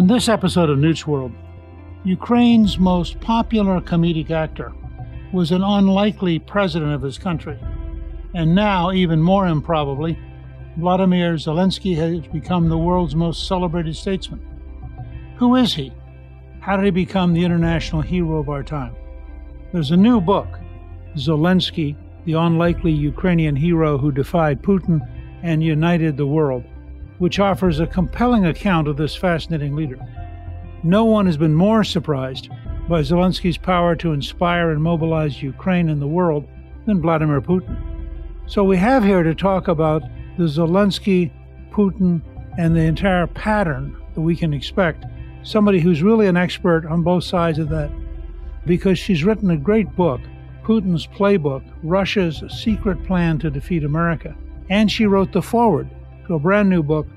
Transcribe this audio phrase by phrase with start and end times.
[0.00, 1.30] On this episode of Newt's World,
[2.04, 4.72] Ukraine's most popular comedic actor
[5.30, 7.58] was an unlikely president of his country.
[8.34, 10.18] And now, even more improbably,
[10.78, 14.40] Vladimir Zelensky has become the world's most celebrated statesman.
[15.36, 15.92] Who is he?
[16.60, 18.96] How did he become the international hero of our time?
[19.70, 20.48] There's a new book,
[21.16, 21.94] Zelensky,
[22.24, 25.06] the unlikely Ukrainian hero who defied Putin
[25.42, 26.64] and united the world
[27.20, 29.98] which offers a compelling account of this fascinating leader.
[30.82, 32.48] No one has been more surprised
[32.88, 36.48] by Zelensky's power to inspire and mobilize Ukraine and the world
[36.86, 37.76] than Vladimir Putin.
[38.46, 40.02] So we have here to talk about
[40.38, 41.30] the Zelensky,
[41.70, 42.22] Putin,
[42.58, 45.04] and the entire pattern that we can expect.
[45.42, 47.90] Somebody who's really an expert on both sides of that,
[48.64, 50.22] because she's written a great book,
[50.62, 54.34] Putin's Playbook Russia's Secret Plan to Defeat America.
[54.70, 55.90] And she wrote the foreword
[56.30, 57.08] to a brand new book,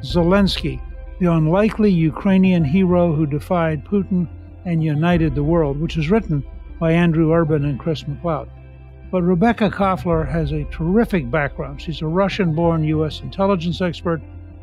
[0.00, 0.80] Zelensky,
[1.20, 4.26] the unlikely Ukrainian hero who defied Putin
[4.64, 6.42] and united the world, which is written
[6.80, 8.48] by Andrew Urban and Chris McLeod.
[9.10, 11.82] But Rebekah Koffler has a terrific background.
[11.82, 13.20] She's a Russian born U.S.
[13.20, 14.22] intelligence expert.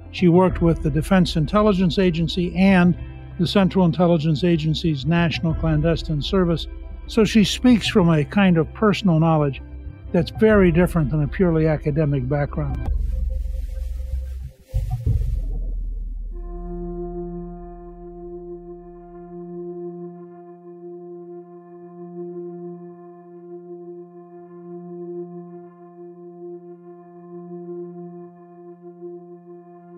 [0.09, 2.97] She worked with the Defense Intelligence Agency and
[3.37, 6.65] the Central Intelligence Agency's National Clandestine Service.
[7.05, 9.61] So she speaks from a kind of personal knowledge
[10.11, 12.89] that's very different than a purely academic background.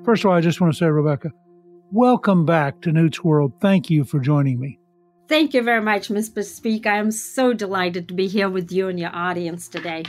[0.04, 1.32] First of all, I just want to say, Rebekah,
[1.92, 3.54] welcome back to Newt's World.
[3.62, 4.80] Thank you for joining me.
[5.28, 6.44] Thank you very much, Mr.
[6.44, 6.90] Speaker.
[6.90, 10.04] I'm so delighted to be here with you and your audience today.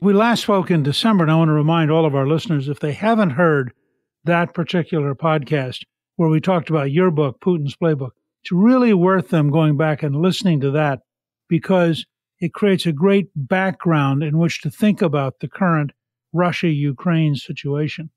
[0.00, 2.80] We last spoke in December, and I want to remind all of our listeners if
[2.80, 3.72] they haven't heard
[4.24, 5.82] that particular podcast
[6.16, 8.10] where we talked about your book, Putin's Playbook,
[8.42, 11.00] it's really worth them going back and listening to that
[11.48, 12.06] because
[12.40, 15.92] it creates a great background in which to think about the current
[16.32, 18.10] Russia Ukraine situation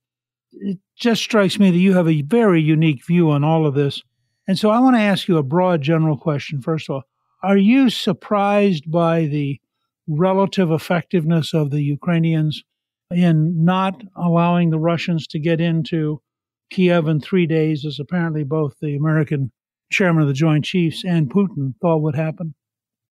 [0.53, 4.01] it just strikes me that you have a very unique view on all of this.
[4.47, 6.61] And so I want to ask you a broad general question.
[6.61, 7.03] First of all,
[7.43, 9.59] are you surprised by the
[10.07, 12.63] relative effectiveness of the Ukrainians
[13.11, 16.21] in not allowing the Russians to get into
[16.71, 19.51] Kiev in three days, as apparently both the American
[19.91, 22.55] chairman of the Joint Chiefs and Putin thought would happen?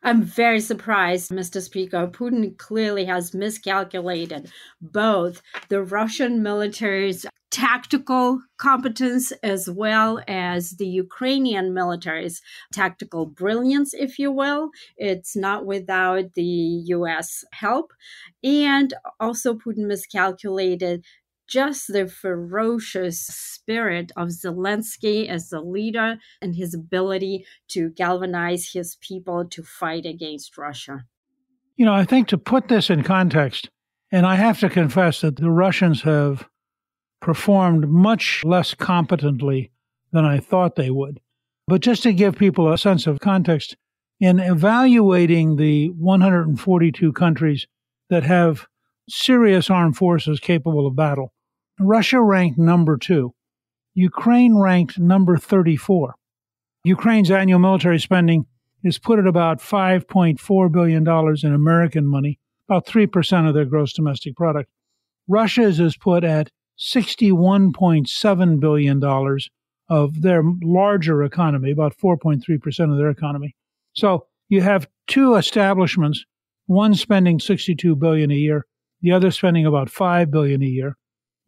[0.02, 1.61] I'm very surprised, Mr.
[1.61, 2.06] Speaker.
[2.06, 4.50] Putin clearly has miscalculated
[4.81, 12.41] both the Russian military's tactical competence as well as the Ukrainian military's
[12.73, 14.70] tactical brilliance, if you will.
[14.97, 16.43] It's not without the
[16.97, 17.93] US help.
[18.43, 21.05] And also, Putin miscalculated
[21.50, 28.97] just the ferocious spirit of Zelensky as the leader and his ability to galvanize his
[29.00, 31.05] people to fight against Russia.
[31.76, 33.69] You know, I think to put this in context,
[34.12, 36.49] and I have to confess that the Russians have
[37.20, 39.73] performed much less competently
[40.12, 41.20] than I thought they would.
[41.67, 43.76] But just to give people a sense of context,
[44.20, 47.67] in evaluating the 142 countries
[48.08, 48.67] that have
[49.08, 51.32] serious armed forces capable of battle,
[51.81, 53.32] Russia ranked number two.
[53.94, 56.15] Ukraine ranked number 34.
[56.85, 58.44] Ukraine's annual military spending
[58.85, 61.09] is put at about $5.4 billion
[61.43, 62.38] in American money,
[62.69, 64.71] about 3% of their gross domestic product.
[65.27, 69.05] Russia's is put at $61.7 billion
[69.88, 73.56] of their larger economy, about 4.3% of their economy.
[73.94, 76.26] So you have two establishments,
[76.67, 78.67] one spending 62 billion a year,
[79.00, 80.97] the other spending about 5 billion a year.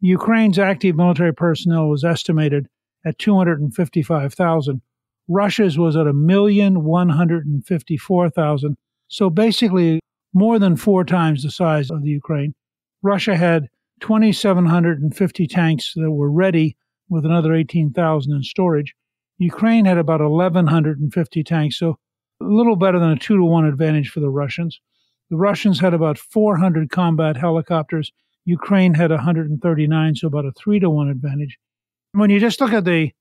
[0.03, 2.67] Ukraine's active military personnel was estimated
[3.05, 4.81] at 255,000.
[5.29, 8.75] Russia's was at a million one hundred and fifty-four thousand.
[9.07, 10.01] So basically
[10.33, 12.53] more than four times the size of the Ukraine.
[13.01, 13.69] Russia had
[14.01, 16.75] 2,750 tanks that were ready
[17.07, 18.93] with another 18,000 in storage.
[19.37, 21.97] Ukraine had about 1,150 tanks, so
[22.41, 24.81] a little better than a two to one advantage for the Russians.
[25.29, 28.11] The Russians had about 400 combat helicopters.
[28.45, 31.57] Ukraine had 139, so about a three to one advantage.
[32.11, 33.11] When you just look at the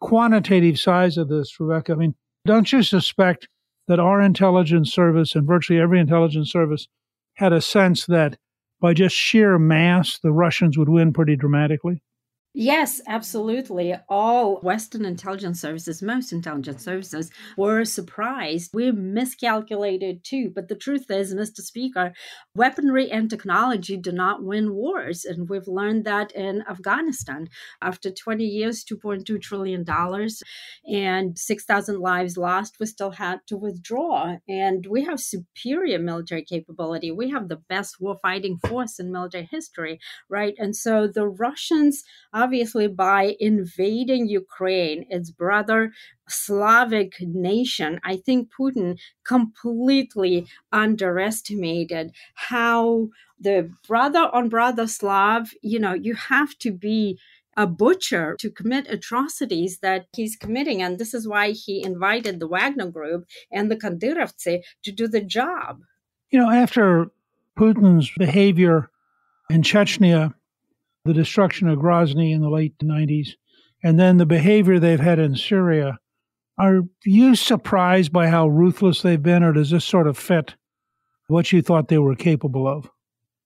[0.00, 2.14] quantitative size of this, Rebekah, I mean,
[2.44, 3.48] don't you suspect
[3.88, 6.88] that our intelligence service and virtually every intelligence service
[7.34, 8.36] had a sense that
[8.80, 12.02] by just sheer mass, the Russians would win pretty dramatically?
[12.58, 13.94] Yes, absolutely.
[14.08, 18.70] All Western intelligence services, most intelligence services, were surprised.
[18.72, 20.52] We miscalculated too.
[20.54, 21.60] But the truth is, Mr.
[21.60, 22.14] Speaker,
[22.54, 25.26] weaponry and technology do not win wars.
[25.26, 27.48] And we've learned that in Afghanistan.
[27.82, 29.84] After 20 years, $2.2 trillion,
[30.86, 34.36] and 6,000 lives lost, we still had to withdraw.
[34.48, 37.10] And we have superior military capability.
[37.10, 40.00] We have the best warfighting force in military history,
[40.30, 40.54] right?
[40.56, 42.02] And so the Russians,
[42.46, 45.90] obviously by invading Ukraine, its brother
[46.28, 53.08] Slavic nation, I think Putin completely underestimated how
[53.40, 57.18] the brother on brother Slav, you know, you have to be
[57.56, 60.80] a butcher to commit atrocities that he's committing.
[60.80, 65.20] And this is why he invited the Wagner Group and the Kadyrovtsi to do the
[65.20, 65.80] job.
[66.30, 67.06] You know, after
[67.58, 68.88] Putin's behavior
[69.50, 70.34] in Chechnya
[71.06, 73.30] the destruction of Grozny in the late 90s,
[73.82, 75.98] and then the behavior they've had in Syria.
[76.58, 80.54] Are you surprised by how ruthless they've been, or does this sort of fit
[81.28, 82.90] what you thought they were capable of?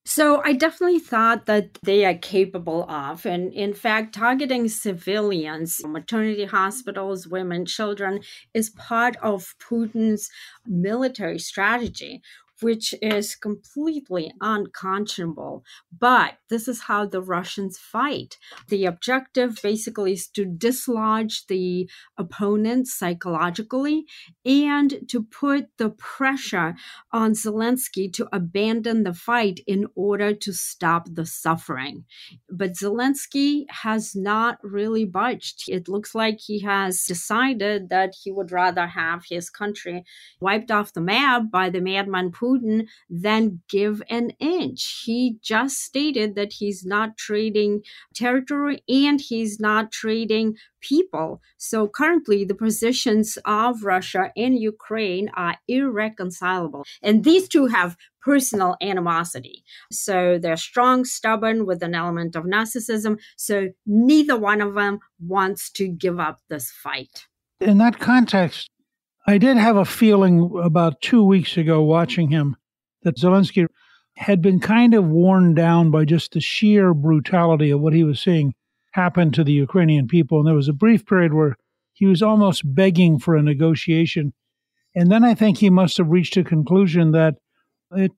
[0.07, 6.47] So I definitely thought that they are capable of, and in fact, targeting civilians, maternity
[6.47, 8.21] hospitals, women, children,
[8.55, 10.31] is part of Putin's
[10.67, 12.23] military strategy,
[12.61, 15.65] which is completely unconscionable.
[15.97, 18.39] But this is how the Russians fight.
[18.69, 24.05] The objective basically is to dislodge the opponent psychologically
[24.45, 26.75] and to put the pressure
[27.13, 32.05] on Zelensky to abandon the fight in order to stop the suffering.
[32.51, 35.65] But Zelensky has not really budged.
[35.69, 40.05] It looks like he has decided that he would rather have his country
[40.41, 45.03] wiped off the map by the madman Putin Putin then give an inch.
[45.05, 47.83] He just stated that he's not trading
[48.15, 51.41] territory and he's not trading people.
[51.59, 56.85] So currently, the positions of Russia and Ukraine are irreconcilable.
[57.03, 59.65] And these two have personal animosity.
[59.91, 63.19] So they're strong, stubborn, with an element of narcissism.
[63.37, 67.27] So neither one of them wants to give up this fight.
[67.61, 68.71] In that context,
[69.27, 72.57] I did have a feeling about two weeks ago watching him
[73.03, 73.67] that Zelensky
[74.17, 78.21] had been kind of worn down by just the sheer brutality of what he was
[78.21, 78.55] seeing
[78.93, 80.39] happen to the Ukrainian people.
[80.39, 81.57] And there was a brief period where
[81.93, 84.33] he was almost begging for a negotiation.
[84.95, 87.37] And then I think he must have reached a conclusion that
[87.93, 88.13] it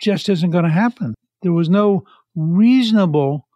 [0.00, 1.14] just isn't going to happen.
[1.42, 2.04] There was no
[2.34, 3.48] reasonable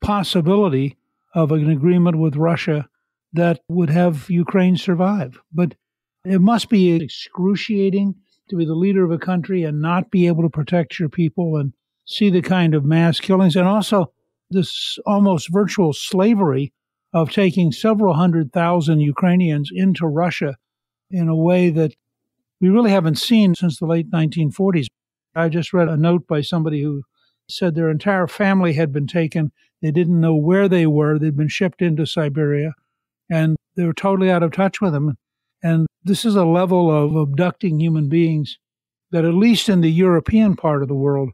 [0.00, 0.96] possibility
[1.34, 2.88] of an agreement with Russia
[3.32, 5.40] that would have Ukraine survive.
[5.52, 5.74] But
[6.24, 8.14] it must be excruciating
[8.48, 11.56] to be the leader of a country and not be able to protect your people
[11.56, 11.72] and
[12.04, 14.12] see the kind of mass killings and also
[14.50, 16.72] this almost virtual slavery
[17.12, 20.56] of taking several hundred thousand Ukrainians into Russia
[21.10, 21.94] in a way that
[22.60, 24.86] we really haven't seen since the late 1940s.
[25.34, 27.02] I just read a note by somebody who
[27.48, 29.52] said their entire family had been taken.
[29.80, 31.18] They didn't know where they were.
[31.18, 32.74] They'd been shipped into Siberia
[33.30, 35.16] and they were totally out of touch with them.
[36.04, 38.58] This is a level of abducting human beings
[39.12, 41.30] that, at least in the European part of the world,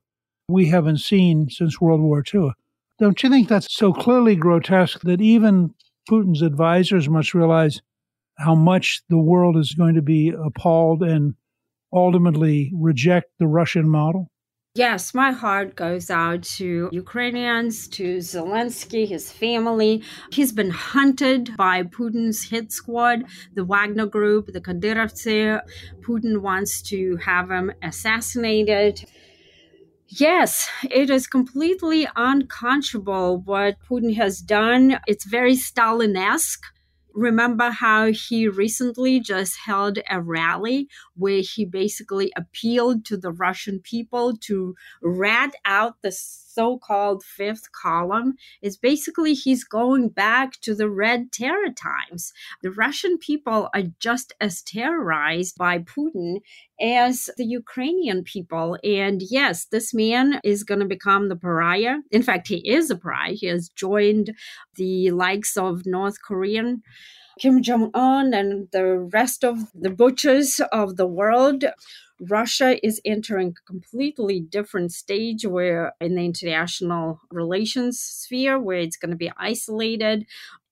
[0.47, 2.51] we haven't seen since World War II.
[2.99, 5.75] Don't you think that's so clearly grotesque that even
[6.11, 7.81] Putin's advisors must realize
[8.37, 11.35] how much the world is going to be appalled and
[11.93, 14.29] ultimately reject the Russian model?
[14.79, 20.05] Yes, my heart goes out to Ukrainians, to Zelensky, his family.
[20.31, 23.25] He's been hunted by Putin's hit squad,
[23.57, 25.61] the Wagner Group, the Kadyrovtsi.
[26.01, 29.05] Putin wants to have him assassinated.
[30.07, 35.01] Yes, it is completely unconscionable what Putin has done.
[35.09, 36.65] It's very Stalin-esque
[37.19, 43.81] remember how he recently just held a rally where he basically appealed to the Russian
[43.81, 46.13] people to rat out the
[46.59, 52.33] so-called fifth column is basically he's going back to the red terror times.
[52.63, 56.39] The Russian people are just as terrorized by Putin
[56.81, 58.77] as the Ukrainian people.
[58.83, 61.99] And yes, this man is going to become the pariah.
[62.11, 63.35] In fact, he is a pariah.
[63.35, 64.35] He has joined
[64.75, 66.83] the likes of North Korean
[67.39, 71.65] Kim Jong un and the rest of the butchers of the world.
[72.21, 78.97] Russia is entering a completely different stage where in the international relations sphere where it's
[78.97, 80.27] going to be isolated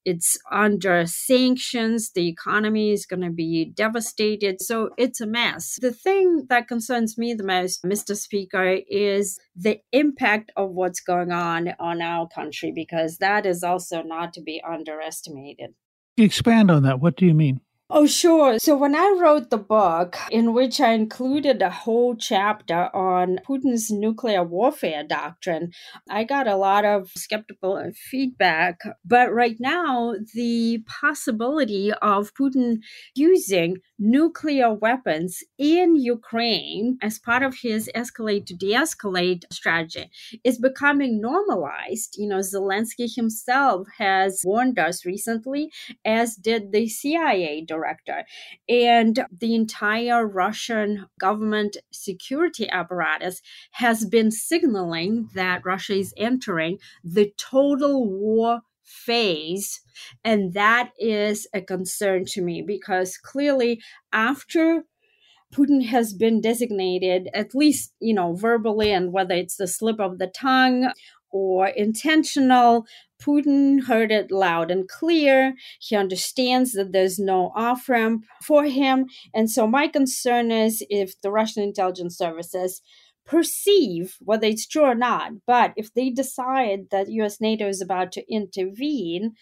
[0.07, 2.13] it's under sanctions.
[2.13, 4.63] The economy is going to be devastated.
[4.63, 5.79] So it's a mess.
[5.81, 8.17] The thing that concerns me the most, Mr.
[8.17, 14.03] Speaker, is the impact of what's going on on our country, because that is also
[14.03, 15.75] not to be underestimated.
[16.19, 17.01] Expand on that.
[17.01, 17.61] What do you mean?
[17.89, 18.59] Oh, sure.
[18.59, 23.93] So, when I wrote the book, in which I included a whole chapter on Putin's
[23.93, 25.71] nuclear warfare doctrine,
[26.11, 28.81] I got a lot of skeptical feedback.
[29.05, 32.79] But right now, the possibility of Putin
[33.15, 40.11] using nuclear weapons in Ukraine as part of his escalate to de escalate strategy
[40.43, 42.17] is becoming normalized.
[42.19, 45.71] You know, Zelensky himself has warned us recently,
[46.05, 48.25] as did the CIA director.
[48.69, 53.43] And the entire Russian government security apparatus
[53.73, 59.81] has been signaling that Russia is entering the total war phase.
[60.25, 63.81] And that is a concern to me because clearly,
[64.13, 64.85] after
[65.55, 70.19] Putin has been designated, at least, you know, verbally, and whether it's the slip of
[70.19, 70.91] the tongue
[71.37, 72.87] or intentional,
[73.23, 75.55] Putin heard it loud and clear.
[75.81, 79.07] He understands that there's no off ramp for him.
[79.35, 82.83] And so, my concern is if the Russian intelligence services
[83.27, 88.13] perceive whether it's true or not, but if they decide that US NATO is about
[88.13, 89.35] to intervene,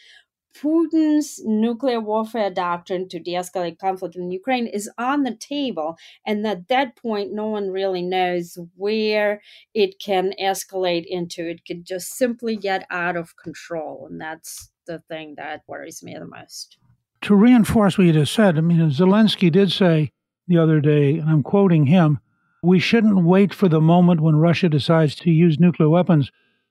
[0.56, 5.96] Putin's nuclear warfare doctrine to de escalate conflict in Ukraine is on the table.
[6.24, 9.42] And at that point, no one really knows where
[9.74, 11.48] it can escalate into.
[11.48, 14.06] It could just simply get out of control.
[14.08, 16.76] And that's the thing that worries me the most.
[17.22, 20.12] To reinforce what you just said, I mean, Zelensky did say
[20.46, 22.20] the other day, and I'm quoting him,
[22.62, 26.30] we shouldn't wait for the moment when Russia decides to use nuclear weapons.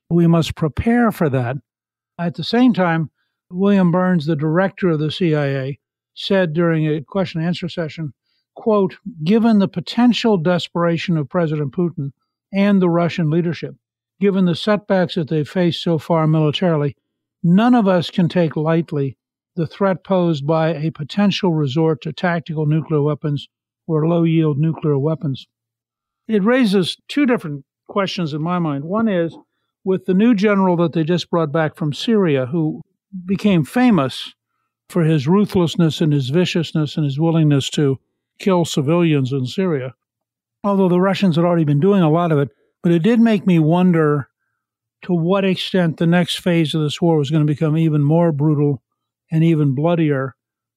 [0.10, 1.58] We must prepare for that.
[2.20, 3.10] At the same time,
[3.50, 5.80] William Burns, the director of the CIA,
[6.14, 8.14] said during a question and answer session,
[8.56, 12.12] quote, given the potential desperation of President Putin
[12.54, 13.76] and the Russian leadership,
[14.20, 16.96] given the setbacks that they've faced so far militarily,
[17.42, 19.18] none of us can take lightly
[19.56, 23.48] the threat posed by a potential resort to tactical nuclear weapons
[23.88, 25.48] or low yield nuclear weapons.
[26.28, 28.86] It raises two different questions in my mind.
[28.86, 29.38] One is
[29.84, 32.82] with the new general that they just brought back from Syria, who
[33.26, 34.34] became famous
[34.90, 38.00] for his ruthlessness and his viciousness and his willingness to
[38.40, 39.94] kill civilians in Syria.
[40.64, 42.50] Although the Russians had already been doing a lot of it,
[42.82, 44.30] but it did make me wonder
[45.04, 48.32] to what extent the next phase of this war was going to become even more
[48.32, 48.82] brutal
[49.32, 50.36] and even bloodier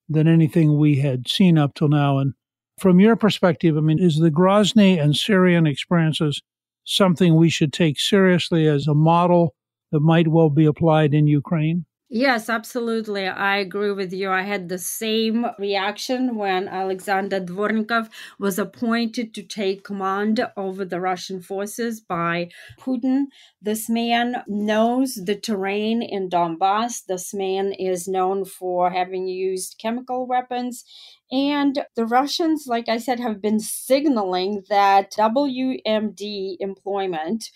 [0.09, 2.19] than anything we had seen up till now.
[2.19, 2.35] And
[2.78, 6.43] from your perspective, I mean, is the Grozny and Syrian experiences
[6.85, 9.55] something we should take seriously as a model
[9.93, 11.86] that might well be applied in Ukraine?
[12.08, 13.26] Yes, absolutely.
[13.26, 14.30] I agree with you.
[14.30, 18.08] I had the same reaction when Alexander Dvornikov
[18.38, 23.25] was appointed to take command over the Russian forces by Putin.
[23.60, 27.04] This man knows the terrain in Donbass.
[27.04, 30.84] This man is known for having used chemical weapons.
[31.32, 37.50] And the Russians, like I said, have been signaling that WMD employment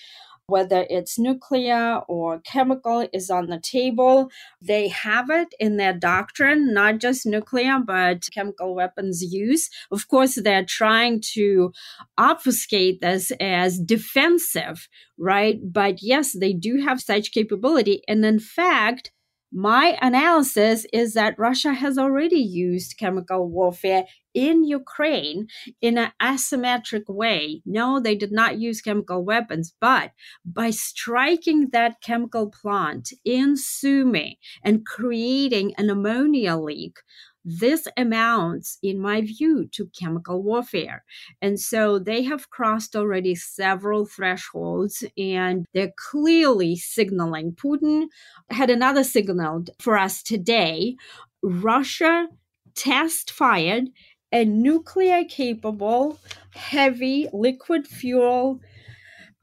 [0.50, 4.30] whether it's nuclear or chemical is on the table.
[4.60, 9.70] They have it in their doctrine, not just nuclear, but chemical weapons use.
[9.90, 11.72] Of course, they're trying to
[12.18, 14.88] obfuscate this as defensive,
[15.18, 15.58] right?
[15.62, 18.02] But yes, they do have such capability.
[18.08, 19.12] And in fact,
[19.52, 24.04] my analysis is that Russia has already used chemical warfare
[24.34, 25.46] in Ukraine
[25.80, 27.62] in an asymmetric way.
[27.64, 30.12] No, they did not use chemical weapons, but
[30.44, 36.98] by striking that chemical plant in Sumy and creating an ammonia leak,
[37.44, 41.04] this amounts, in my view, to chemical warfare.
[41.40, 47.52] And so they have crossed already several thresholds and they're clearly signaling.
[47.52, 48.06] Putin
[48.50, 50.96] had another signal for us today.
[51.42, 52.28] Russia
[52.74, 53.88] test fired
[54.32, 56.18] a nuclear capable
[56.54, 58.60] heavy liquid fuel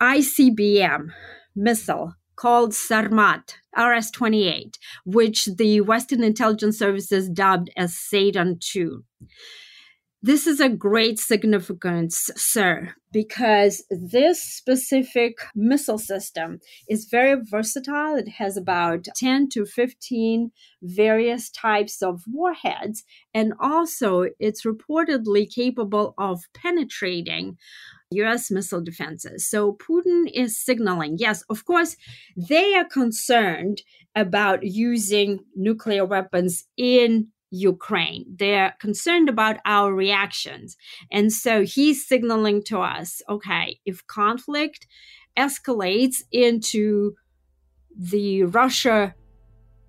[0.02, 1.08] ICBM
[1.56, 9.04] missile called Sarmat RS 28, which the Western intelligence services dubbed as Satan 2.
[10.24, 16.60] This is a great significance, sir, because this specific missile system
[16.90, 18.16] is very versatile.
[18.16, 26.16] It has about 10 to 15 various types of warheads, and also it's reportedly capable
[26.18, 27.56] of penetrating
[28.10, 29.48] US missile defenses.
[29.48, 31.96] So Putin is signaling, yes, of course,
[32.36, 33.84] they are concerned
[34.16, 38.26] about using nuclear weapons in Ukraine.
[38.38, 40.78] They're concerned about our reactions.
[41.12, 44.88] And so he's signaling to us okay, if conflict
[45.38, 47.16] escalates into
[47.96, 49.16] the Russia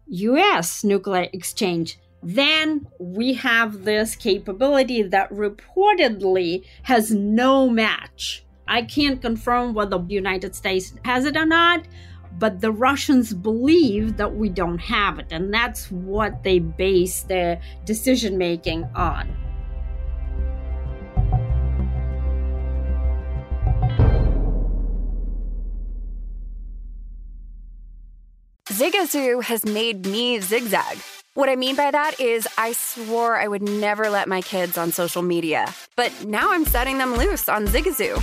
[0.07, 8.45] US nuclear exchange, then we have this capability that reportedly has no match.
[8.67, 11.87] I can't confirm whether the United States has it or not,
[12.39, 17.61] but the Russians believe that we don't have it, and that's what they base their
[17.85, 19.35] decision making on.
[28.71, 30.99] Zigazoo has made me zigzag.
[31.35, 34.93] What I mean by that is, I swore I would never let my kids on
[34.93, 38.23] social media, but now I'm setting them loose on Zigazoo.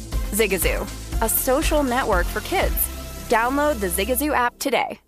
[0.31, 0.81] Zigazoo,
[1.21, 2.75] a social network for kids.
[3.29, 4.99] Download the Zigazoo app today.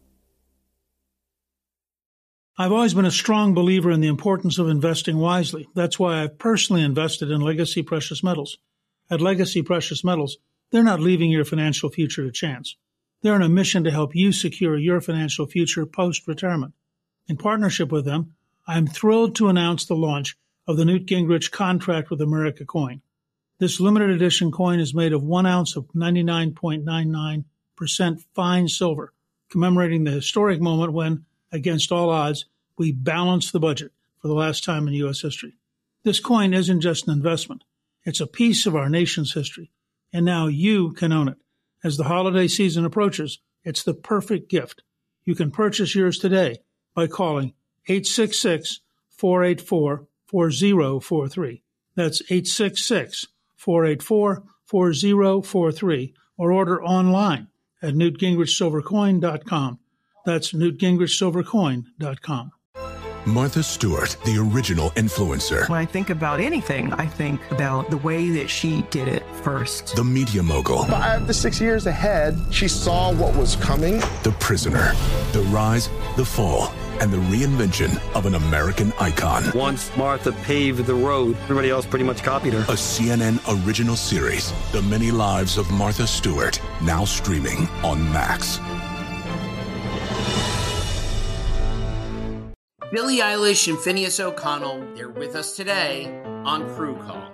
[2.55, 5.67] I've always been a strong believer in the importance of investing wisely.
[5.73, 8.59] That's why I've personally invested in Legacy Precious Metals.
[9.09, 10.37] At Legacy Precious Metals,
[10.69, 12.75] they're not leaving your financial future to chance.
[13.23, 16.75] They're on a mission to help you secure your financial future post retirement.
[17.27, 18.35] In partnership with them,
[18.67, 23.01] I am thrilled to announce the launch of the Newt Gingrich Contract with America coin.
[23.63, 29.13] This limited edition coin is made of one ounce of 99.99% fine silver,
[29.49, 32.43] commemorating the historic moment when, against all odds,
[32.77, 35.21] we balanced the budget for the last time in U.S.
[35.21, 35.53] history.
[36.03, 37.63] This coin isn't just an investment,
[38.03, 39.71] it's a piece of our nation's history,
[40.11, 41.37] and now you can own it.
[41.85, 44.83] As the holiday season approaches, it's the perfect gift.
[45.23, 46.57] You can purchase yours today
[46.93, 47.53] by calling
[47.87, 51.63] 866 484 4043.
[51.95, 53.27] That's 866
[53.63, 57.47] 484 4043 or order online
[57.81, 59.79] at newtgingrichsilvercoin.com.
[60.25, 62.51] That's newtgingrichsilvercoin.com.
[63.25, 65.69] Martha Stewart, the original influencer.
[65.69, 69.95] When I think about anything, I think about the way that she did it first.
[69.95, 70.83] The media mogul.
[70.85, 73.99] Five to six years ahead, she saw what was coming.
[74.23, 74.91] The prisoner.
[75.31, 76.73] The rise, the fall
[77.03, 79.43] and the reinvention of an American icon.
[79.53, 82.61] Once Martha paved the road, everybody else pretty much copied her.
[82.61, 88.57] A CNN original series, The Many Lives of Martha Stewart, now streaming on Max.
[92.93, 97.33] Billie Eilish and Finneas O'Connell, they're with us today on Crew Call.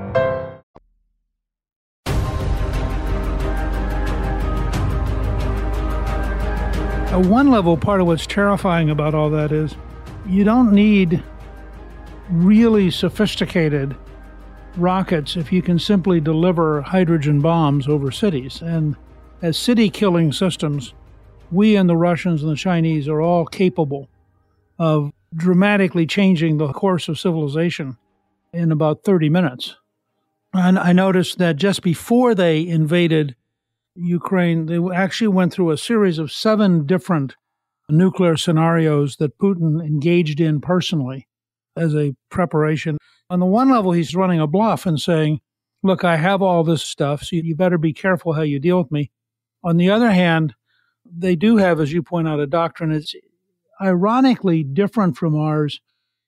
[7.11, 9.75] At one level, part of what's terrifying about all that is
[10.25, 11.21] you don't need
[12.29, 13.97] really sophisticated
[14.77, 18.61] rockets if you can simply deliver hydrogen bombs over cities.
[18.61, 18.95] And
[19.41, 20.93] as city killing systems,
[21.51, 24.07] we and the Russians and the Chinese are all capable
[24.79, 27.97] of dramatically changing the course of civilization
[28.53, 29.75] in about 30 minutes.
[30.53, 33.35] And I noticed that just before they invaded
[33.95, 37.35] Ukraine, they actually went through a series of seven different
[37.89, 41.27] nuclear scenarios that Putin engaged in personally
[41.75, 42.97] as a preparation.
[43.29, 45.41] On the one level, he's running a bluff and saying,
[45.83, 48.91] Look, I have all this stuff, so you better be careful how you deal with
[48.91, 49.09] me.
[49.63, 50.53] On the other hand,
[51.03, 52.91] they do have, as you point out, a doctrine.
[52.91, 53.15] It's
[53.81, 55.81] ironically different from ours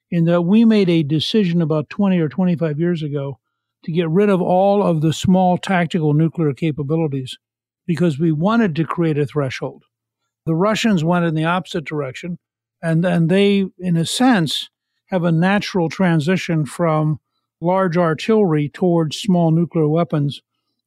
[0.09, 3.39] in that we made a decision about 20 or 25 years ago
[3.83, 7.37] to get rid of all of the small tactical nuclear capabilities
[7.85, 9.83] because we wanted to create a threshold.
[10.45, 12.39] The Russians went in the opposite direction,
[12.81, 14.69] and, and they, in a sense,
[15.07, 17.19] have a natural transition from
[17.61, 20.41] large artillery towards small nuclear weapons.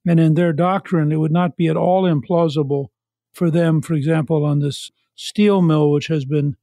[0.07, 2.87] And in their doctrine, it would not be at all implausible
[3.33, 6.57] for them, for example, on this steel mill, which has been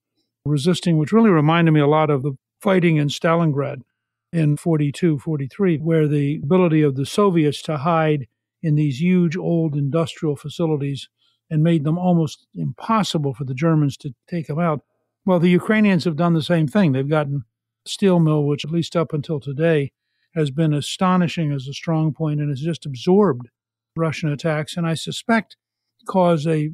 [0.46, 3.82] resisting, which really reminded me a lot of the fighting in Stalingrad
[4.32, 8.28] in 42, 43, where the ability of the Soviets to hide
[8.63, 11.10] in these huge old industrial facilities
[11.49, 14.82] and made them almost impossible for the Germans to take them out.
[15.26, 16.93] Well, the Ukrainians have done the same thing.
[16.93, 17.43] They've gotten
[17.86, 19.91] a steel mill, which at least up until today
[20.34, 23.49] has been astonishing as a strong point and has just absorbed
[23.95, 25.58] Russian attacks, and I suspect
[26.08, 26.71] caused a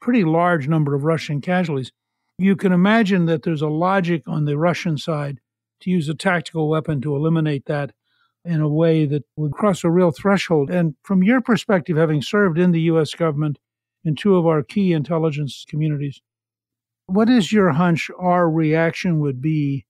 [0.00, 1.90] pretty large number of Russian casualties.
[2.38, 5.40] You can imagine that there's a logic on the Russian side
[5.80, 7.92] to use a tactical weapon to eliminate that
[8.44, 10.70] in a way that would cross a real threshold.
[10.70, 13.14] And from your perspective, having served in the U.S.
[13.14, 13.58] government
[14.04, 16.20] in two of our key intelligence communities,
[17.06, 19.86] what is your hunch our reaction would be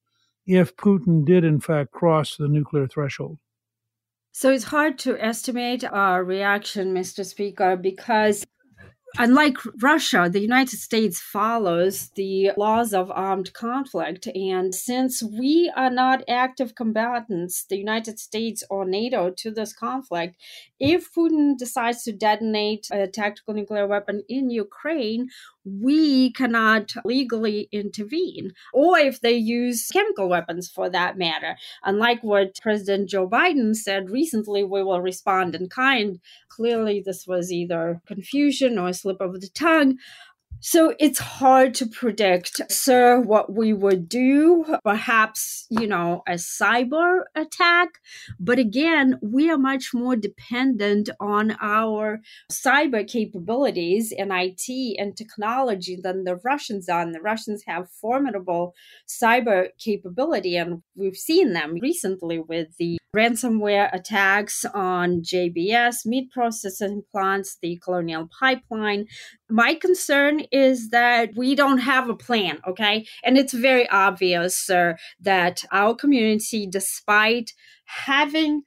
[0.47, 3.39] if Putin did, in fact, cross the nuclear threshold?
[4.33, 7.25] So it's hard to estimate our reaction, Mr.
[7.25, 8.47] Speaker, because
[9.21, 14.29] Unlike Russia, the United States follows the laws of armed conflict.
[14.29, 20.37] And since we are not active combatants, the United States or NATO, to this conflict,
[20.79, 25.31] if Putin decides to detonate a tactical nuclear weapon in Ukraine,
[25.81, 31.57] we cannot legally intervene, or if they use chemical weapons for that matter.
[31.85, 36.21] Unlike what President Joe Biden said recently, we will respond in kind.
[36.49, 39.99] Clearly, this was either confusion or a slip of the tongue.
[40.61, 44.65] So it's hard to predict, sir, what we would do.
[44.83, 47.89] Perhaps, you know, a cyber attack.
[48.41, 55.97] But again, we are much more dependent on our cyber capabilities and IT and technology
[56.03, 57.03] than the Russians are.
[57.03, 58.75] And the Russians have formidable
[59.09, 60.57] cyber capability.
[60.57, 67.79] And we've seen them recently with the ransomware attacks on JBS, meat processing plants, the
[67.83, 69.07] Colonial Pipeline.
[69.51, 73.07] My concern is that we don't have a plan, okay?
[73.25, 77.53] And it's very obvious, sir, that our community, despite
[77.85, 78.63] having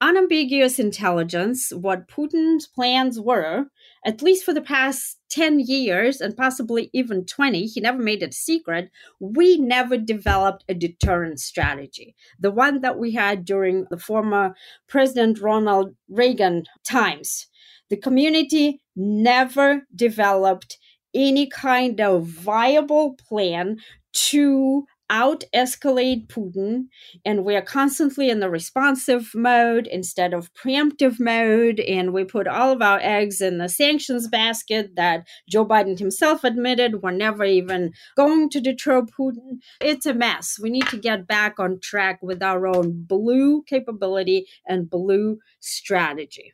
[0.00, 3.66] unambiguous intelligence, what Putin's plans were,
[4.04, 8.32] at least for the past 10 years and possibly even 20, he never made it
[8.32, 12.14] secret, we never developed a deterrent strategy.
[12.38, 14.54] The one that we had during the former
[14.88, 17.48] President Ronald Reagan times.
[17.90, 20.78] The community never developed
[21.14, 23.78] any kind of viable plan
[24.12, 26.84] to out escalate Putin,
[27.24, 31.80] and we're constantly in the responsive mode instead of preemptive mode.
[31.80, 36.44] And we put all of our eggs in the sanctions basket that Joe Biden himself
[36.44, 39.58] admitted we're never even going to deter Putin.
[39.80, 40.58] It's a mess.
[40.62, 46.52] We need to get back on track with our own blue capability and blue strategy.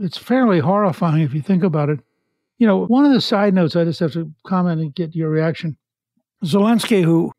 [0.00, 2.00] It's fairly horrifying if you think about it.
[2.58, 5.30] You know, one of the side notes, I just have to comment and get your
[5.30, 5.76] reaction.
[6.44, 7.32] Zelensky, who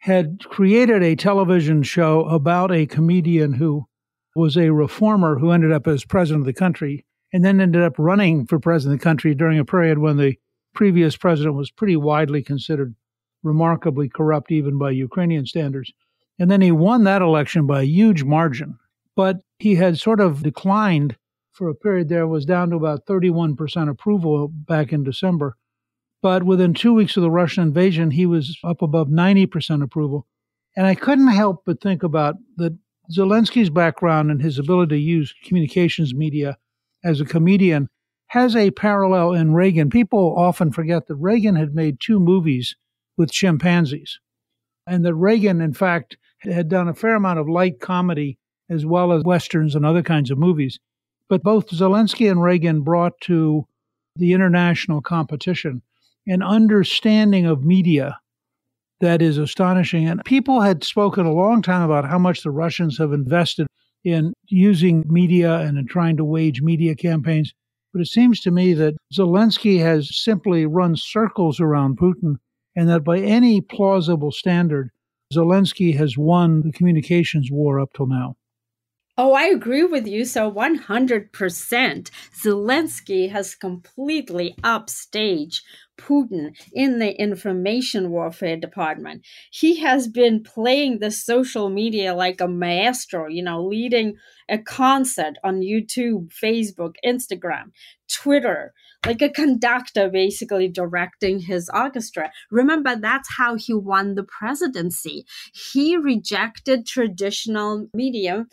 [0.00, 3.86] had created a television show about a comedian who
[4.34, 7.94] was a reformer who ended up as president of the country and then ended up
[7.98, 10.36] running for president of the country during a period when the
[10.74, 12.94] previous president was pretty widely considered
[13.42, 15.92] remarkably corrupt, even by Ukrainian standards.
[16.38, 18.78] And then he won that election by a huge margin.
[19.14, 21.16] But he had sort of declined
[21.56, 25.56] for a period there, was down to about 31% approval back in December.
[26.22, 30.26] But within two weeks of the Russian invasion, he was up above 90% approval.
[30.76, 32.76] And I couldn't help but think about that
[33.10, 36.58] Zelensky's background and his ability to use communications media
[37.04, 37.88] as a comedian
[38.28, 39.88] has a parallel in Reagan.
[39.88, 42.74] People often forget that Reagan had made two movies
[43.16, 44.18] with chimpanzees,
[44.86, 48.38] and that Reagan, in fact, had done a fair amount of light comedy
[48.68, 50.80] as well as westerns and other kinds of movies.
[51.28, 53.66] But both Zelensky and Reagan brought to
[54.16, 55.82] the international competition
[56.26, 58.18] an understanding of media
[59.00, 60.08] that is astonishing.
[60.08, 63.66] And people had spoken a long time about how much the Russians have invested
[64.04, 67.52] in using media and in trying to wage media campaigns.
[67.92, 72.36] But it seems to me that Zelensky has simply run circles around Putin,
[72.74, 74.90] and that by any plausible standard,
[75.32, 78.36] Zelensky has won the communications war up till now.
[79.18, 80.24] Oh, I agree with you.
[80.26, 82.10] So 100%.
[82.34, 85.62] Zelensky has completely upstaged
[85.98, 89.22] Putin in the information warfare department.
[89.50, 94.16] He has been playing the social media like a maestro, you know, leading
[94.50, 97.72] a concert on YouTube, Facebook, Instagram,
[98.12, 102.30] Twitter, like a conductor basically directing his orchestra.
[102.50, 105.24] Remember, that's how he won the presidency.
[105.52, 108.48] He rejected traditional medium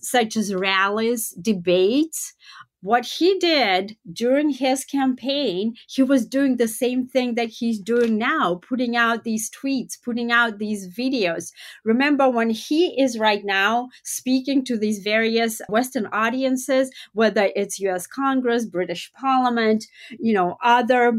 [0.00, 2.34] such as rallies, debates,
[2.80, 8.18] what he did during his campaign, he was doing the same thing that he's doing
[8.18, 11.50] now, putting out these tweets, putting out these videos.
[11.84, 18.06] Remember when he is right now speaking to these various Western audiences, whether it's US
[18.06, 19.84] Congress, British Parliament,
[20.18, 21.14] you know, other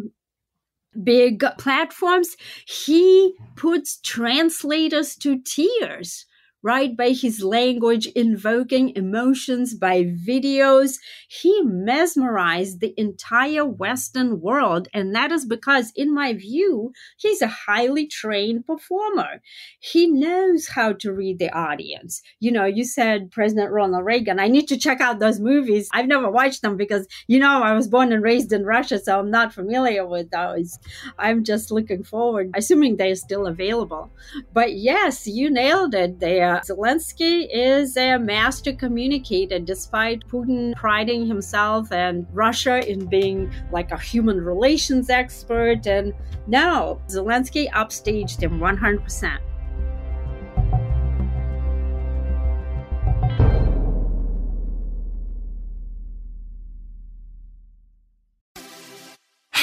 [1.03, 6.25] big platforms, he puts translators to tears
[6.61, 6.95] right?
[6.95, 10.97] By his language, invoking emotions by videos.
[11.27, 14.87] He mesmerized the entire Western world.
[14.93, 19.41] And that is because, in my view, he's a highly trained performer.
[19.79, 22.21] He knows how to read the audience.
[22.39, 24.39] You know, you said President Ronald Reagan.
[24.39, 25.89] I need to check out those movies.
[25.93, 29.19] I've never watched them because, you know, I was born and raised in Russia, so
[29.19, 30.77] I'm not familiar with those.
[31.17, 34.11] I'm just looking forward, assuming they're still available.
[34.53, 41.91] But yes, you nailed it there Zelensky is a master communicator, despite Putin priding himself
[41.91, 45.87] and Russia in being like a human relations expert.
[45.87, 46.13] And
[46.47, 49.39] now Zelensky upstaged him 100%.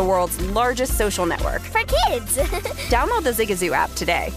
[0.00, 1.60] the world's largest social network.
[1.60, 2.38] For kids!
[2.88, 4.32] Download the Zigazoo app today.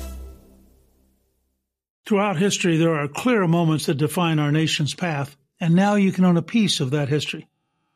[2.05, 6.25] Throughout history, there are clear moments that define our nation's path, and now you can
[6.25, 7.47] own a piece of that history.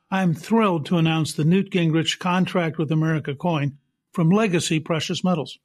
[0.10, 3.80] I'm thrilled to announce the Newt Gingrich Contract with America coin
[4.14, 5.60] from Legacy Precious Metals.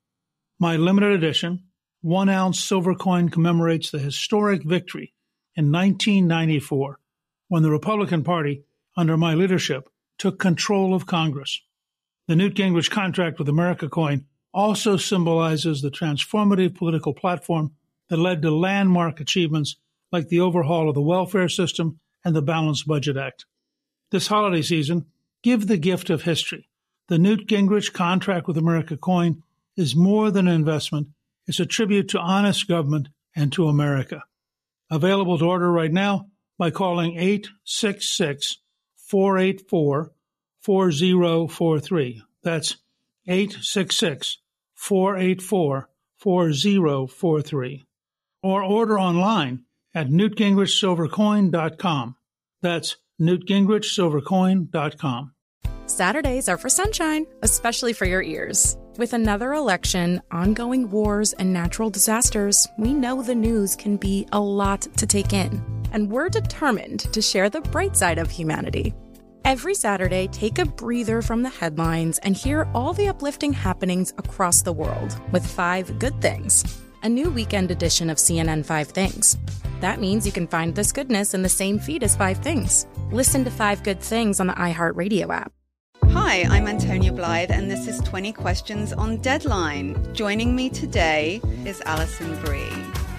[0.59, 1.63] My limited edition,
[2.01, 5.15] one ounce silver coin commemorates the historic victory
[5.55, 6.99] in 1994
[7.47, 8.65] when the Republican Party,
[8.97, 9.89] under my leadership,
[10.19, 11.61] took control of Congress.
[12.29, 17.73] The Newt Gingrich contract with America coin also symbolizes the transformative political platform
[18.09, 19.77] that led to landmark achievements
[20.13, 23.47] like the overhaul of the welfare system and the Balanced Budget Act.
[24.11, 25.07] This holiday season,
[25.43, 26.69] give the gift of history.
[27.09, 29.43] The Newt Gingrich contract with America coin
[29.77, 31.09] is more than an investment,
[31.47, 34.23] it's a tribute to honest government and to America.
[34.91, 36.27] Available to order right now
[36.59, 38.59] by calling 866
[38.97, 40.13] 484
[40.63, 42.23] 4043.
[42.43, 42.77] That's
[43.27, 44.39] 866
[44.75, 47.85] 484 4043.
[48.43, 52.17] Or order online at newtgingrichsilvercoin.com.
[52.61, 55.33] That's newtgingrichsilvercoin.com.
[55.87, 58.77] Saturdays are for sunshine, especially for your ears.
[58.99, 64.41] With another election, ongoing wars, and natural disasters, we know the news can be a
[64.41, 65.63] lot to take in.
[65.93, 68.95] And we're determined to share the bright side of humanity.
[69.45, 74.63] Every Saturday, take a breather from the headlines and hear all the uplifting happenings across
[74.63, 79.37] the world with Five Good Things, a new weekend edition of CNN Five Things.
[79.81, 82.87] That means you can find this goodness in the same feed as Five Things.
[83.11, 85.53] Listen to Five Good Things on the iHeartRadio app.
[86.05, 90.15] Hi, I'm Antonia Blythe, and this is 20 Questions on Deadline.
[90.15, 92.71] Joining me today is Alison Brie.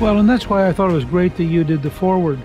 [0.00, 2.38] Well, and that's why I thought it was great that you did the foreword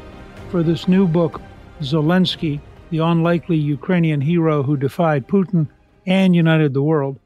[0.49, 1.41] for this new book,
[1.81, 5.67] Zelensky, the unlikely Ukrainian hero who defied Putin
[6.05, 7.19] and united the world.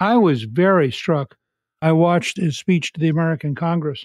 [0.00, 1.36] I was very struck.
[1.80, 4.04] I watched his speech to the American Congress.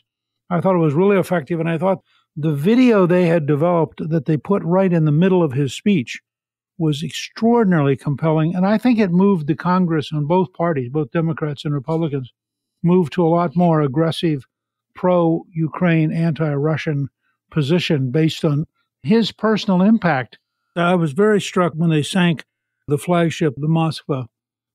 [0.49, 2.03] I thought it was really effective, and I thought
[2.35, 6.21] the video they had developed that they put right in the middle of his speech
[6.77, 8.53] was extraordinarily compelling.
[8.53, 12.31] And I think it moved the Congress on both parties, both Democrats and Republicans,
[12.83, 14.45] moved to a lot more aggressive
[14.95, 17.09] pro Ukraine, anti Russian
[17.51, 18.65] position based on
[19.03, 20.39] his personal impact.
[20.75, 22.43] I was very struck when they sank
[22.87, 24.27] the flagship, the Moskva,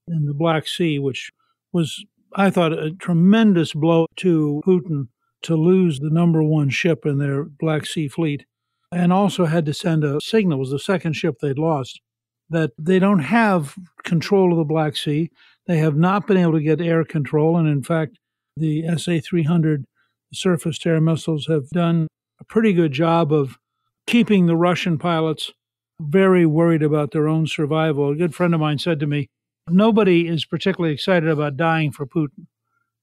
[0.06, 1.30] in the Black Sea, which
[1.72, 2.04] was,
[2.34, 5.08] I thought, a tremendous blow to Putin
[5.42, 8.44] to lose the number one ship in their Black Sea fleet.
[8.90, 12.00] And also had to send a signal, was the second ship they'd lost,
[12.48, 15.30] that they don't have control of the Black Sea.
[15.66, 17.58] They have not been able to get air control.
[17.58, 18.18] And in fact,
[18.56, 19.84] the SA 300
[20.32, 22.08] surface to air missiles have done
[22.40, 23.58] a pretty good job of
[24.06, 25.52] keeping the Russian pilots
[26.00, 28.10] very worried about their own survival.
[28.10, 29.28] A good friend of mine said to me,
[29.70, 32.46] Nobody is particularly excited about dying for Putin.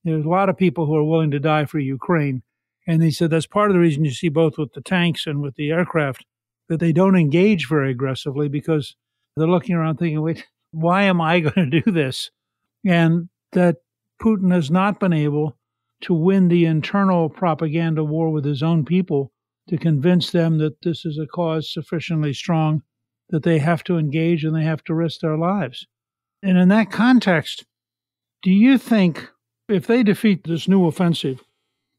[0.04, 2.44] There's a lot of people who are willing to die for Ukraine.
[2.88, 5.42] And he said that's part of the reason you see both with the tanks and
[5.42, 6.26] with the aircraft
[6.70, 8.96] that they don't engage very aggressively because
[9.36, 12.32] they're looking around thinking, wait, why am I going to do this?
[12.86, 13.78] And that
[14.22, 15.58] Putin has not been able
[16.02, 19.32] to win the internal propaganda war with his own people
[19.70, 22.84] to convince them that this is a cause sufficiently strong
[23.30, 25.88] that they have to engage and they have to risk their lives.
[26.44, 27.66] And in that context,
[28.44, 29.30] do you think
[29.68, 31.42] if they defeat this new offensive,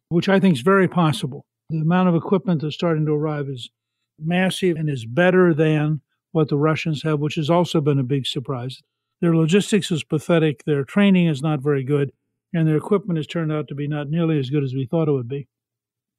[0.08, 3.70] which I think is very possible, the amount of equipment that's starting to arrive is
[4.18, 8.26] massive and is better than what the Russians have, which has also been a big
[8.26, 8.82] surprise.
[9.20, 12.12] Their logistics is pathetic, their training is not very good,
[12.56, 15.08] and their equipment has turned out to be not nearly as good as we thought
[15.08, 15.46] it would be.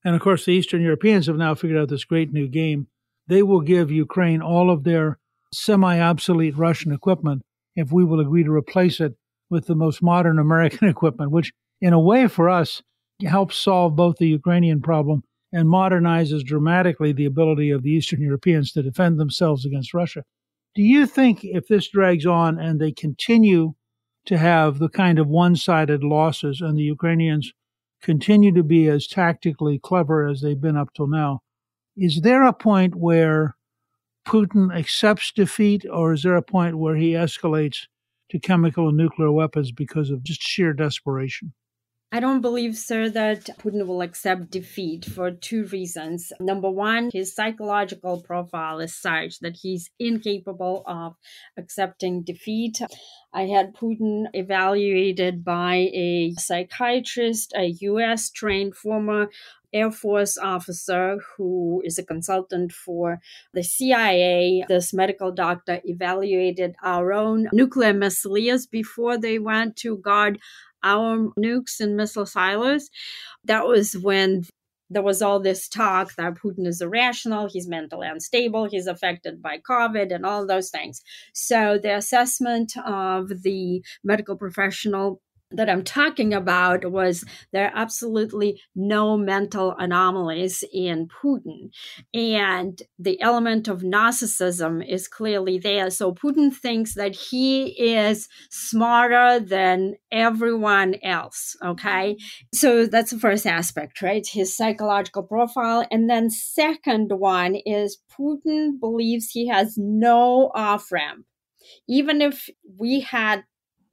[0.06, 2.88] And of course, the Eastern Europeans have now figured out this great new game.
[3.26, 5.18] They will give Ukraine all of their
[5.52, 7.42] semi obsolete Russian equipment
[7.76, 9.16] if we will agree to replace it
[9.50, 12.84] with the most modern American equipment, which, in a way, for us,
[13.26, 18.72] helps solve both the Ukrainian problem and modernizes dramatically the ability of the Eastern Europeans
[18.74, 20.24] to defend themselves against Russia.
[20.76, 23.74] Do you think if this drags on and they continue
[24.28, 27.54] to have the kind of one sided losses, and the Ukrainians
[28.02, 31.42] continue to be as tactically clever as they've been up till now.
[31.96, 33.56] Is there a point where
[34.28, 37.88] Putin accepts defeat, or is there a point where he escalates
[38.30, 41.54] to chemical and nuclear weapons because of just sheer desperation?
[42.10, 46.32] I don't believe, sir, that Putin will accept defeat for two reasons.
[46.40, 51.16] Number one, his psychological profile is such that he's incapable of
[51.58, 52.80] accepting defeat.
[53.34, 59.28] I had Putin evaluated by a psychiatrist, a US trained former
[59.74, 63.20] Air Force officer who is a consultant for
[63.54, 64.64] the CIA.
[64.70, 70.40] This medical doctor evaluated our own nuclear missiles before they went to guard
[70.88, 72.90] our nukes and missile silos.
[73.44, 74.46] That was when
[74.90, 79.58] there was all this talk that Putin is irrational, he's mentally unstable, he's affected by
[79.58, 81.02] COVID, and all those things.
[81.34, 85.22] So, the assessment of the medical professional
[85.52, 87.24] that I'm talking about was
[87.54, 91.70] there are absolutely no mental anomalies in Putin.
[92.14, 95.90] And the element of narcissism is clearly there.
[95.90, 101.56] So Putin thinks that he is smarter than everyone else.
[101.64, 102.18] Okay.
[102.54, 104.28] So that's the first aspect, right?
[104.28, 105.88] His psychological profile.
[105.90, 111.26] And then second one is Putin believes he has no off ramp
[111.88, 113.44] even if we had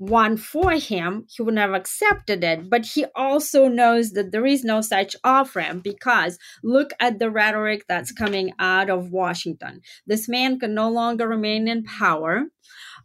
[0.09, 2.71] one for him, he would have accepted it.
[2.71, 7.85] But he also knows that there is no such offer because look at the rhetoric
[7.89, 9.81] that's coming out of Washington.
[10.07, 12.45] This man can no longer remain in power.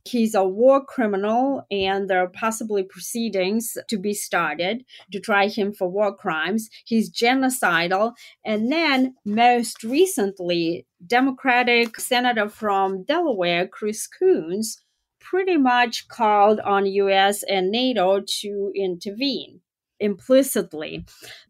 [0.06, 5.74] He's a war criminal, and there are possibly proceedings to be started to try him
[5.74, 6.70] for war crimes.
[6.86, 8.14] He's genocidal.
[8.46, 14.82] And then, most recently, Democratic Senator from Delaware, Chris Coons,
[15.20, 19.62] pretty much called on US and NATO to intervene
[20.00, 21.06] implicitly.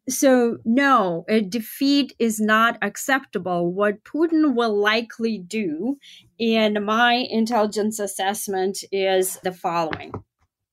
[0.07, 3.71] So, no, a defeat is not acceptable.
[3.71, 5.97] What Putin will likely do,
[6.39, 10.13] in my intelligence assessment, is the following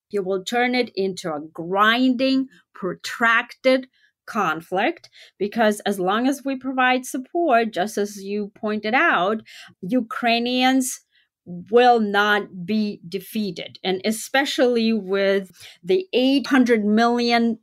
[0.09, 3.89] he will turn it into a grinding, protracted
[4.27, 9.41] conflict because as long as we provide support, just as you pointed out,
[9.81, 11.01] Ukrainians
[11.47, 13.79] will not be defeated.
[13.85, 15.51] And especially with
[15.83, 17.59] the 800 million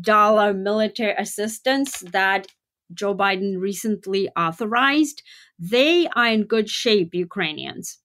[0.00, 2.46] dollar military assistance that
[2.92, 5.22] Joe Biden recently authorized,
[5.58, 7.98] they are in good shape, Ukrainians.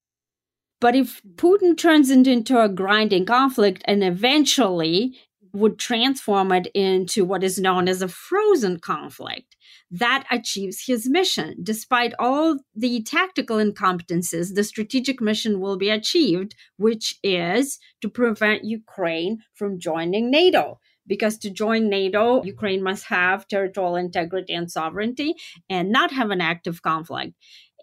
[0.80, 5.18] But if Putin turns it into a grinding conflict and eventually
[5.54, 9.56] would transform it into what is known as a frozen conflict.
[9.92, 11.56] That achieves his mission.
[11.64, 18.66] Despite all the tactical incompetences, the strategic mission will be achieved, which is to prevent
[18.66, 20.80] Ukraine from joining NATO.
[21.08, 25.34] Because to join NATO, Ukraine must have territorial integrity and sovereignty
[25.68, 27.34] and not have an active conflict.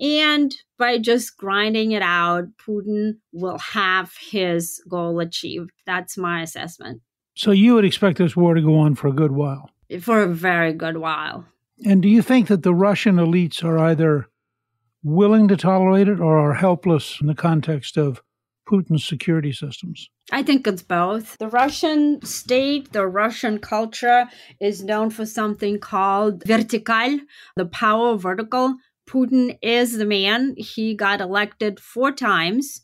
[0.00, 5.70] And by just grinding it out, Putin will have his goal achieved.
[5.86, 7.00] That's my assessment.
[7.34, 9.70] So you would expect this war to go on for a good while?
[10.00, 11.46] For a very good while.
[11.84, 14.28] And do you think that the Russian elites are either
[15.02, 18.22] willing to tolerate it or are helpless in the context of
[18.68, 20.08] Putin's security systems?
[20.32, 21.36] I think it's both.
[21.38, 24.26] The Russian state, the Russian culture
[24.60, 27.20] is known for something called vertical,
[27.56, 28.76] the power vertical.
[29.08, 30.54] Putin is the man.
[30.56, 32.80] He got elected four times.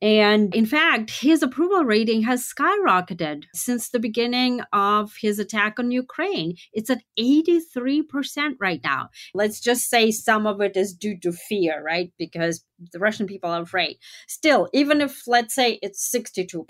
[0.00, 5.90] And in fact, his approval rating has skyrocketed since the beginning of his attack on
[5.90, 6.56] Ukraine.
[6.72, 9.08] It's at 83% right now.
[9.34, 12.12] Let's just say some of it is due to fear, right?
[12.16, 13.98] Because the Russian people are afraid.
[14.28, 16.64] Still, even if, let's say, it's 62%,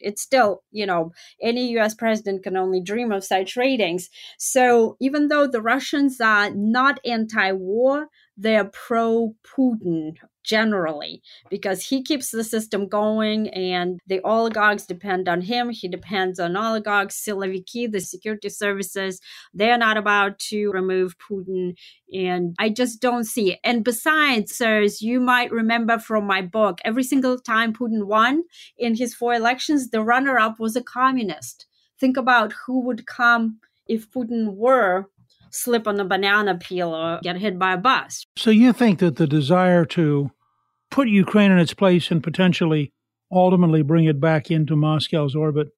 [0.00, 4.08] it's still, you know, any US president can only dream of such ratings.
[4.38, 8.08] So even though the Russians are not anti war,
[8.42, 15.40] they're pro Putin generally because he keeps the system going and the oligarchs depend on
[15.40, 15.70] him.
[15.70, 19.20] He depends on oligarchs, Siloviki, the security services.
[19.54, 21.74] They're not about to remove Putin.
[22.12, 23.60] And I just don't see it.
[23.62, 28.42] And besides, sirs, you might remember from my book, every single time Putin won
[28.76, 31.66] in his four elections, the runner up was a communist.
[32.00, 35.06] Think about who would come if Putin were
[35.52, 38.24] slip on a banana peel or get hit by a bus.
[38.36, 40.30] So you think that the desire to
[40.90, 42.92] put Ukraine in its place and potentially
[43.30, 45.68] ultimately bring it back into Moscow's orbit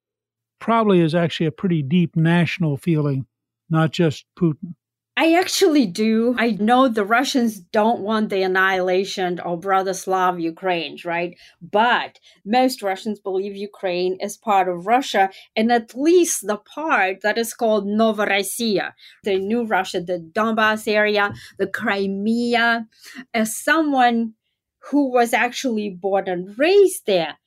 [0.59, 3.25] probably is actually a pretty deep national feeling,
[3.69, 4.75] not just Putin.
[5.17, 6.35] I actually do.
[6.37, 11.37] I know the Russians don't want the annihilation of Brother Slav Ukraine, right?
[11.61, 17.37] But most Russians believe Ukraine is part of Russia, and at least the part that
[17.37, 18.91] is called Novorossiya,
[19.23, 22.85] the new Russia, the Donbass area, the Crimea.
[23.33, 24.33] As someone
[24.91, 27.37] who was actually born and raised there,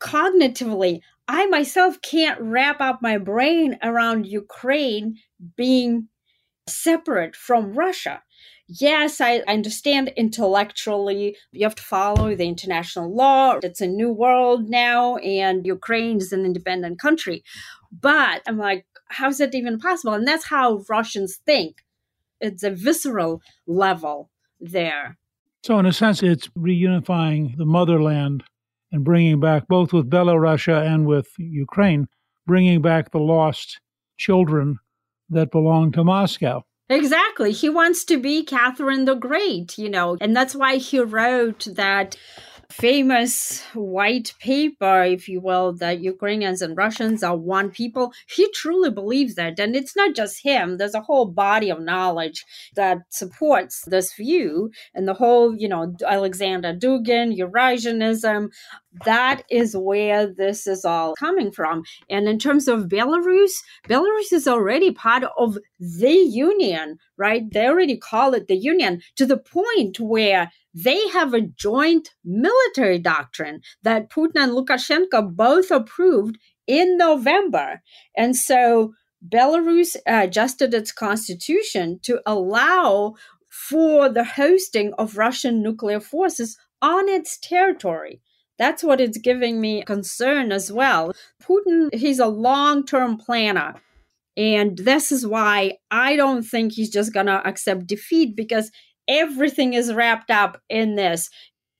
[0.00, 5.16] cognitively, I myself can't wrap up my brain around Ukraine
[5.56, 6.08] being
[6.68, 8.22] separate from Russia.
[8.68, 13.58] Yes, I understand intellectually you have to follow the international law.
[13.62, 17.44] It's a new world now, and Ukraine is an independent country.
[17.92, 20.14] But I'm like, how's that even possible?
[20.14, 21.84] And that's how Russians think.
[22.40, 25.16] It's a visceral level there.
[25.64, 28.44] So, in a sense, it's reunifying the motherland
[28.92, 32.08] and bringing back, both with Belarusia and with Ukraine,
[32.46, 33.80] bringing back the lost
[34.16, 34.78] children
[35.30, 36.62] that belong to Moscow.
[36.88, 37.50] Exactly.
[37.52, 42.16] He wants to be Catherine the Great, you know, and that's why he wrote that
[42.70, 48.12] famous white paper, if you will, that Ukrainians and Russians are one people.
[48.28, 49.58] He truly believes that.
[49.58, 54.70] And it's not just him, there's a whole body of knowledge that supports this view.
[54.94, 58.48] And the whole, you know, Alexander Dugin, Eurasianism,
[59.04, 61.84] that is where this is all coming from.
[62.08, 63.52] And in terms of Belarus,
[63.88, 67.42] Belarus is already part of the union, right?
[67.52, 72.98] They already call it the union to the point where they have a joint military
[72.98, 77.82] doctrine that Putin and Lukashenko both approved in November.
[78.16, 78.92] And so
[79.26, 83.14] Belarus adjusted its constitution to allow
[83.48, 88.20] for the hosting of Russian nuclear forces on its territory.
[88.58, 91.12] That's what it's giving me concern as well.
[91.42, 93.74] Putin, he's a long term planner.
[94.36, 98.70] And this is why I don't think he's just going to accept defeat because
[99.08, 101.30] everything is wrapped up in this.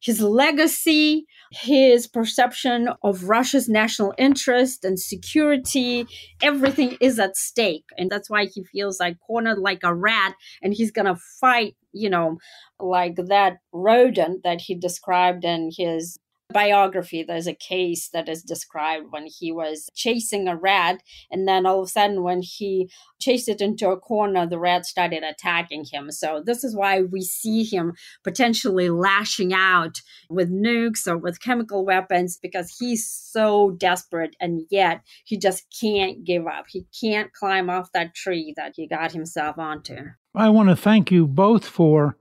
[0.00, 6.06] His legacy, his perception of Russia's national interest and security,
[6.42, 7.86] everything is at stake.
[7.98, 11.76] And that's why he feels like cornered like a rat and he's going to fight,
[11.92, 12.38] you know,
[12.78, 16.18] like that rodent that he described in his
[16.52, 21.66] biography, there's a case that is described when he was chasing a rat, and then
[21.66, 22.90] all of a sudden, when he
[23.20, 26.10] chased it into a corner, the rat started attacking him.
[26.10, 27.94] So, this is why we see him
[28.24, 35.02] potentially lashing out with nukes or with chemical weapons because he's so desperate, and yet
[35.24, 36.66] he just can't give up.
[36.68, 39.96] He can't climb off that tree that he got himself onto.
[40.34, 42.16] I want to thank you both for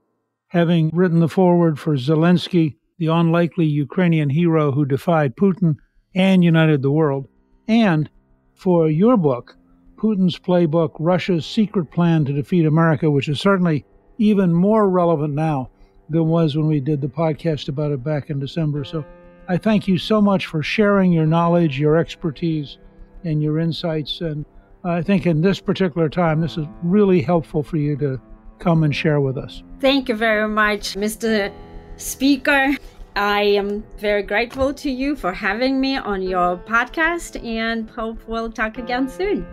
[0.48, 5.76] having written the foreword for Zelensky the unlikely Ukrainian hero who defied Putin
[6.14, 7.28] and united the world,
[7.68, 8.08] and
[8.54, 9.56] for your book,
[9.96, 13.84] Putin's Playbook Russia's Secret Plan to Defeat America, which is certainly
[14.18, 15.70] even more relevant now
[16.08, 18.84] than was when we did the podcast about it back in December.
[18.84, 19.04] So
[19.48, 22.78] I thank you so much for sharing your knowledge, your expertise,
[23.24, 24.20] and your insights.
[24.20, 24.44] And
[24.84, 28.20] I think in this particular time, this is really helpful for you to
[28.58, 29.62] come and share with us.
[29.80, 31.52] Thank you very much, Mr
[31.96, 32.76] speaker.
[33.14, 38.52] I am very grateful to you for having me on your podcast and hope we'll
[38.52, 39.46] talk again soon.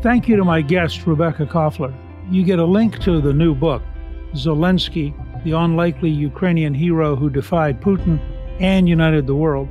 [0.00, 1.92] Thank you to my guest, Rebekah Koffler.
[2.30, 3.82] You get a link to the new book,
[4.32, 5.12] Zelensky,
[5.42, 8.20] the unlikely Ukrainian hero who defied Putin
[8.60, 9.68] and united the world.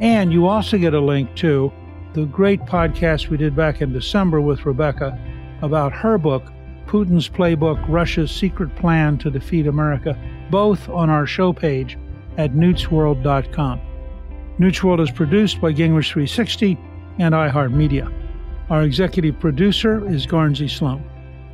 [0.00, 1.70] And you also get a link to
[2.14, 5.18] the great podcast we did back in December with Rebekah
[5.60, 6.44] about her book,
[6.86, 10.18] Putin's Playbook Russia's Secret Plan to Defeat America,
[10.50, 11.98] both on our show page
[12.38, 13.80] at newtsworld.com.
[14.58, 16.78] Newt's World is produced by Gingrich 360
[17.18, 18.12] and iHeartMedia.
[18.70, 21.04] Our executive producer is Garnsey Sloan.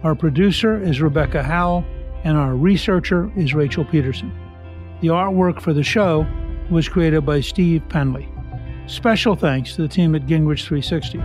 [0.03, 1.85] Our producer is Rebecca Howell,
[2.25, 4.33] and our researcher is Rachel Peterson.
[5.01, 6.27] The artwork for the show
[6.71, 8.29] was created by Steve Penley.
[8.87, 11.23] Special thanks to the team at Gingrich 360.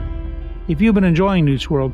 [0.68, 1.93] If you've been enjoying Newt's World,